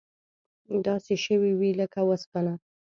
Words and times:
داسې 0.87 1.13
شوي 1.25 1.51
وې 1.59 1.71
لکه 1.81 1.99
وسپنه. 2.09 2.53